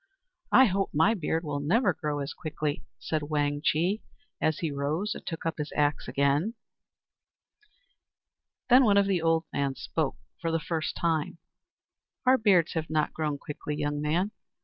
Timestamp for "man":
14.01-14.31